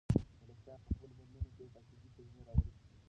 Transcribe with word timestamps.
ملکیار 0.45 0.79
په 0.85 0.89
خپلو 0.95 1.13
بندونو 1.17 1.49
کې 1.55 1.65
تاکېدي 1.73 2.09
کلمې 2.15 2.41
راوړي 2.47 2.69
دي. 2.75 2.79